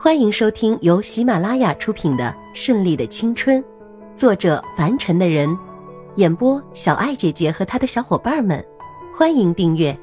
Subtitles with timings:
[0.00, 3.60] 欢迎收听由喜马拉雅出品的《顺利的青春》，
[4.14, 5.58] 作者凡尘的人，
[6.14, 8.64] 演播小爱姐姐和她的小伙伴们。
[9.12, 9.98] 欢迎订阅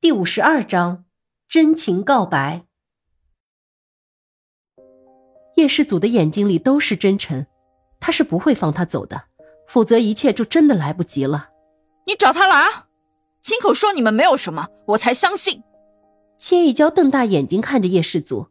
[0.00, 1.06] 第五十二章
[1.48, 2.64] 真情告白。
[5.56, 7.44] 叶世祖的眼睛里都是真诚，
[7.98, 9.24] 他是不会放他走的，
[9.66, 11.48] 否则一切就真的来不及了。
[12.06, 12.85] 你找他来。
[13.46, 15.62] 亲口说你们没有什么，我才相信。
[16.36, 18.48] 千一娇瞪大眼睛看着叶世祖，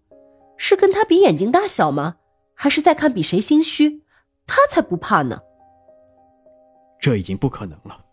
[0.56, 2.16] 是跟他比眼睛大小吗？
[2.54, 4.02] 还是在看比谁心虚？
[4.48, 5.42] 他才不怕呢。
[6.98, 8.06] 这已经不可能了。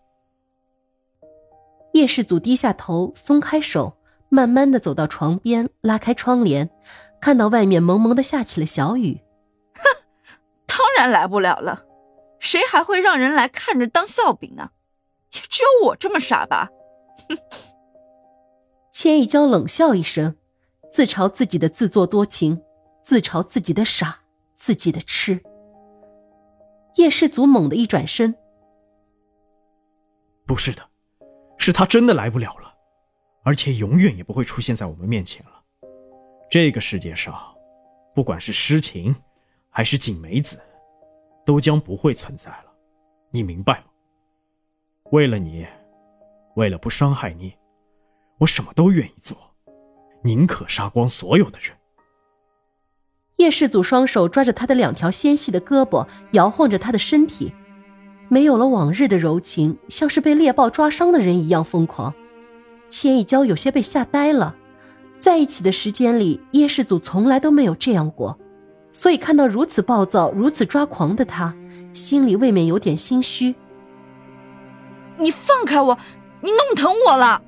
[1.93, 3.95] 叶世祖低下头，松开手，
[4.27, 6.69] 慢慢的走到床边，拉开窗帘，
[7.21, 9.21] 看到外面蒙蒙的下起了小雨。
[9.75, 9.83] 哼，
[10.65, 11.85] 当然来不了了，
[12.39, 14.71] 谁还会让人来看着当笑柄啊？
[15.33, 16.69] 也只有我这么傻吧。
[17.29, 17.37] 哼！
[18.91, 20.35] 千一娇冷笑一声，
[20.91, 22.61] 自嘲自己的自作多情，
[23.03, 24.19] 自嘲自己的傻，
[24.55, 25.41] 自己的痴。
[26.95, 28.35] 叶世祖猛地一转身
[30.45, 30.87] ：“不是的，
[31.57, 32.71] 是他真的来不了了，
[33.43, 35.63] 而且永远也不会出现在我们面前了。
[36.51, 37.35] 这个世界上，
[38.13, 39.15] 不管是诗情，
[39.71, 40.61] 还是景梅子，
[41.43, 42.71] 都将不会存在了。
[43.31, 43.87] 你明白吗？”
[45.13, 45.63] 为了你，
[46.55, 47.53] 为了不伤害你，
[48.39, 49.37] 我什么都愿意做，
[50.23, 51.71] 宁可杀光所有的人。
[53.35, 57.53] 叶世祖双手抓着他的两条纤细的胳膊，摇晃着他的身体，
[58.27, 62.11] 没有了往日的柔情，像是被猎豹抓伤的人一样疯狂。
[62.89, 64.55] 千一娇有些被吓呆了，
[65.19, 68.35] 在一起的时间里，叶世祖从来都没有这样过，
[68.91, 71.55] 所以看到如此暴躁、如此抓狂的他，
[71.93, 73.53] 心里未免有点心虚。
[75.17, 75.97] 你放开我！
[76.41, 77.41] 你弄疼我了。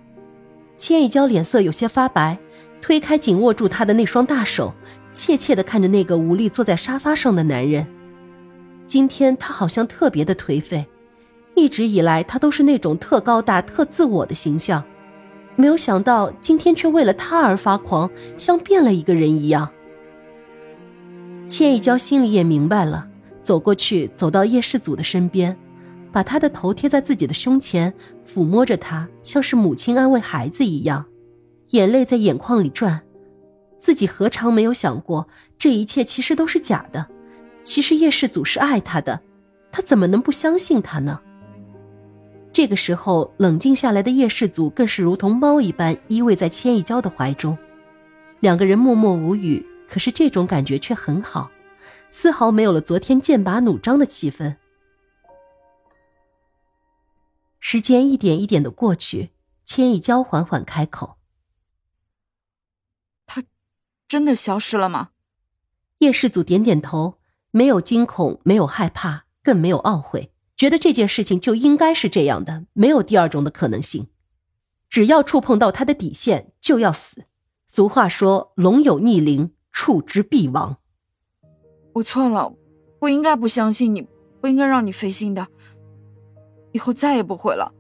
[0.78, 2.38] 千一娇脸色有些发白，
[2.82, 4.74] 推开紧握住她的那双大手，
[5.14, 7.86] 怯怯的看着那个无力坐在沙发上的男人。
[8.88, 10.86] 今天他好像特别的颓废，
[11.56, 14.84] 一直以来他都是那种特高大、特自我的形象，
[15.56, 19.70] 没有想到今天却为了他而发狂，像变了一个人一样。
[21.48, 23.08] 千一娇心里也明白了，
[23.42, 25.58] 走过去，走到叶世祖的身边。
[26.16, 27.94] 把他的头贴在自己的胸前，
[28.26, 31.06] 抚摸着他，像是母亲安慰孩子一样，
[31.72, 33.02] 眼泪在眼眶里转。
[33.82, 35.28] 自己何尝没有想过，
[35.60, 37.06] 这一切其实都是假的？
[37.66, 39.20] 其实叶世祖是爱他的，
[39.74, 41.20] 他怎么能不相信他呢？
[42.54, 47.58] 这个时候，冷静下来的叶世祖更是如同猫一般依偎在千一娇的怀中，
[48.40, 49.66] 两个人默默无语。
[49.90, 51.52] 可是这种感觉却很好，
[52.10, 54.56] 丝毫没有了昨天剑拔弩张的气氛。
[57.68, 59.32] 时间一点一点的过去，
[59.66, 61.18] 千一娇缓缓开口
[63.26, 63.44] ：“他
[64.08, 65.10] 真的消失了吗？”
[65.98, 67.18] 叶世祖点点头，
[67.50, 74.10] 没有惊恐，没有害怕，更没有懊悔，觉得这件事情就应该是这样的，没有第二种的可能性。
[74.88, 77.26] 只要触碰到他的底线，就要死。
[77.68, 80.78] 俗话说：“龙有逆鳞，触之必亡。”
[81.94, 82.54] 我错了，
[83.00, 84.08] 不应该不相信你，
[84.40, 85.48] 不应该让你费心的。
[86.76, 87.72] 以后再也不会了。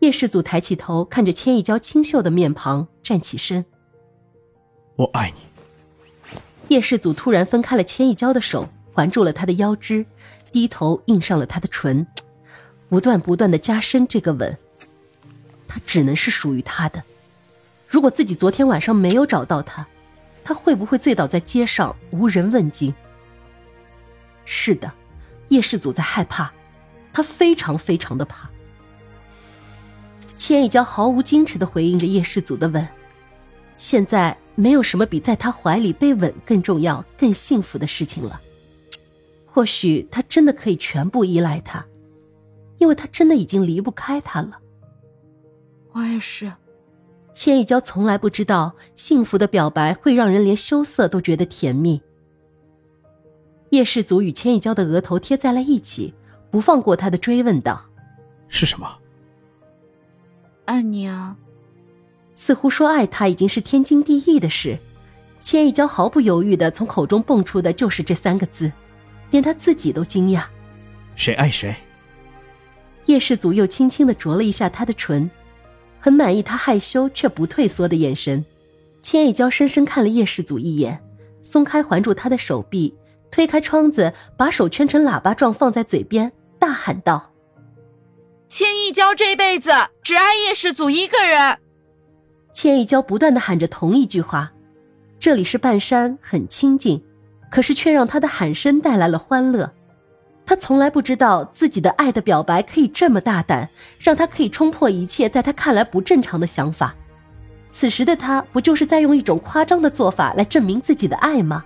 [0.00, 3.64] 叶世祖抬起头，看着千一娇清秀的面庞，站起身。
[4.96, 6.34] 我爱你。
[6.66, 10.04] 叶世祖突然分开了千一娇的手，环住了她的腰肢，
[10.50, 12.04] 低头印上了她的唇，
[12.88, 14.58] 不断不断的加深这个吻。
[15.68, 17.00] 他只能是属于他的。
[17.88, 19.86] 如果自己昨天晚上没有找到他，
[20.42, 22.92] 他会不会醉倒在街上，无人问津？
[24.44, 24.92] 是的，
[25.50, 26.52] 叶世祖在害怕。
[27.14, 28.50] 他非常非常的怕。
[30.36, 32.86] 千羽娇毫无矜持的回应着叶世祖的吻。
[33.76, 38.40] 现在没有什么比在他怀里被吻更重要、更幸福的事情了。
[39.46, 41.86] 或许他真的可以全部依赖他，
[42.78, 44.58] 因为他真的已经离不开他了。
[45.92, 46.52] 我也是。
[47.32, 52.00] 千羽娇从来不知道，幸福的表白会让人连羞涩都觉得甜蜜。
[53.70, 56.14] 叶世祖与千羽娇的额头贴在了一起。
[56.54, 57.84] 不放过他的追问道
[58.46, 58.88] ：“是什么？
[60.66, 61.36] 爱你啊！”
[62.32, 64.78] 似乎说爱他已经是天经地义的事。
[65.40, 68.70] 千一娇毫不犹豫的从口中蹦出的就是这三个字，
[69.32, 70.44] 连他自己都惊讶。
[71.16, 71.74] 谁爱谁？
[73.06, 75.28] 叶世祖又轻轻的啄了一下他的唇，
[75.98, 78.44] 很满意他害羞却不退缩的眼神。
[79.02, 81.02] 千一娇深深看了叶世祖一眼，
[81.42, 82.94] 松开环住他的手臂，
[83.32, 86.30] 推开窗子，把手圈成喇叭状放在嘴边。
[86.64, 87.30] 大喊道
[88.48, 89.70] ：“千一娇这辈子
[90.02, 91.58] 只爱叶世祖一个人，
[92.54, 94.50] 千一娇不断的喊着同一句话
[95.20, 97.04] ：“这里是半山，很清静。”
[97.52, 99.70] 可是却让他的喊声带来了欢乐。
[100.46, 103.68] 他从来不知道自己的爱的表白可以这么大胆，
[103.98, 106.94] 让他可以冲破一切在他看来不正常的想法。
[107.70, 111.62] 此时的他不就是在用一种夸张的做法来证明自己的爱吗？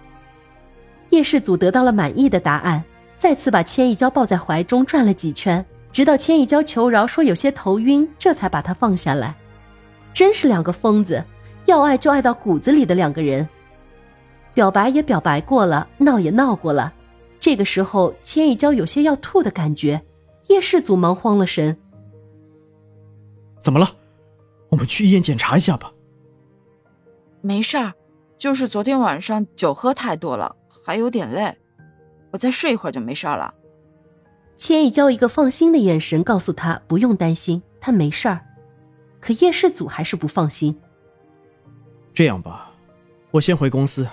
[1.10, 2.82] 叶世祖得到了满意的答案，
[3.18, 9.34] 再次把千一娇抱在怀中转了几圈，直到千一娇求饶说有些头晕，这才把她放下来。
[10.14, 11.22] 真是两个疯子，
[11.66, 13.46] 要爱就爱到骨子里的两个人。
[14.54, 16.92] 表白也表白过了，闹也闹过了，
[17.40, 20.00] 这个时候千一娇有些要吐的感觉，
[20.46, 21.76] 叶世祖忙慌了神。
[23.60, 23.90] 怎么了？
[24.68, 25.92] 我们去医院检查一下吧。
[27.40, 27.92] 没事儿，
[28.38, 30.54] 就是昨天晚上酒喝太多了，
[30.84, 31.56] 还有点累，
[32.30, 33.54] 我再睡一会儿就没事了。
[34.56, 38.40] 千亿娇一个放心的眼神告诉他不用担心，他没事儿。
[39.20, 40.78] 可叶世祖还是不放心。
[42.12, 42.70] 这样吧，
[43.30, 44.08] 我先回公司，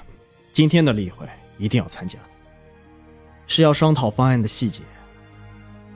[0.53, 1.27] 今天的例会
[1.57, 2.19] 一定要参加，
[3.47, 4.81] 是要商讨方案的细节。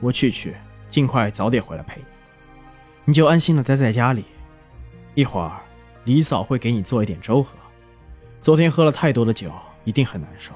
[0.00, 0.56] 我去去，
[0.88, 2.06] 尽快早点回来陪你。
[3.04, 4.24] 你就安心的待在家里，
[5.14, 5.60] 一会儿
[6.04, 7.54] 李嫂会给你做一点粥喝。
[8.40, 9.52] 昨天喝了太多的酒，
[9.84, 10.52] 一定很难受。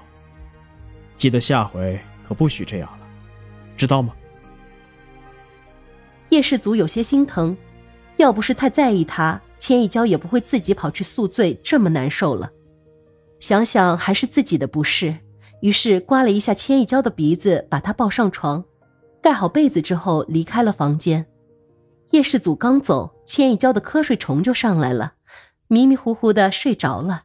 [1.16, 3.06] 记得下回可不许这样了，
[3.76, 4.14] 知道吗？
[6.30, 7.56] 叶氏祖有些心疼。
[8.16, 12.48] 要不是太在意他，千一娇也不会自己跑去宿醉，这么难受了。
[13.40, 15.16] 想想还是自己的不是，
[15.60, 18.64] 于是刮了一下千一娇的鼻子，把她抱上床，
[19.20, 21.26] 盖好被子之后离开了房间。
[22.12, 25.14] 叶氏祖刚走，千一娇的瞌睡虫就上来了，
[25.66, 27.24] 迷迷糊糊的睡着了。